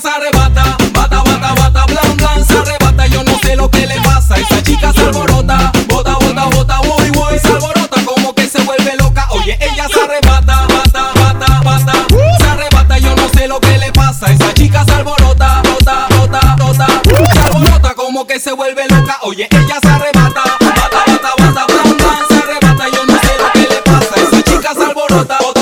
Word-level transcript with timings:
se 0.00 0.08
arrebata, 0.08 0.76
bata, 0.92 1.22
bata, 1.22 1.54
bata, 1.54 1.86
blan, 1.86 2.16
blan, 2.16 2.44
se 2.44 2.58
arrebata. 2.58 3.06
Yo 3.06 3.22
no 3.24 3.38
sé 3.38 3.56
lo 3.56 3.70
que 3.70 3.86
le 3.86 4.00
pasa, 4.00 4.36
esa 4.36 4.62
chica 4.62 4.92
se 4.92 5.00
alborota, 5.00 5.72
bota, 5.88 6.14
bota, 6.14 6.44
bota, 6.46 6.80
voy, 6.80 7.10
voy, 7.10 7.38
se 7.38 7.48
alborota, 7.48 8.04
como 8.04 8.34
que 8.34 8.48
se 8.48 8.62
vuelve 8.62 8.96
loca. 8.96 9.26
Oye, 9.30 9.56
ella 9.60 9.86
se 9.88 10.00
arrebata, 10.00 10.66
bata, 10.66 11.12
bata, 11.14 11.60
bata, 11.62 11.92
se 12.38 12.46
arrebata. 12.46 12.98
Yo 12.98 13.14
no 13.16 13.28
sé 13.30 13.48
lo 13.48 13.60
que 13.60 13.78
le 13.78 13.92
pasa, 13.92 14.32
esa 14.32 14.52
chica 14.54 14.84
se 14.84 14.92
alborota, 14.92 15.62
bota, 15.62 16.08
bota, 16.18 16.56
bota, 16.58 16.86
se 17.32 17.40
alborota, 17.40 17.94
como 17.94 18.26
que 18.26 18.38
se 18.38 18.52
vuelve 18.52 18.86
loca. 18.88 19.18
Oye, 19.22 19.48
ella 19.50 19.78
se 19.80 19.88
arrebata, 19.88 20.42
bata, 20.60 20.90
bata, 21.06 21.34
bata, 21.38 21.66
blan, 21.66 21.96
blan, 21.96 22.28
se 22.28 22.36
arrebata. 22.36 22.88
Yo 22.92 23.06
no 23.06 23.18
sé 23.20 23.32
lo 23.38 23.52
que 23.52 23.74
le 23.74 23.82
pasa, 23.82 24.14
esa 24.16 24.42
chica 24.42 24.74
se 24.74 24.84
alborota, 24.84 25.38
bota, 25.40 25.55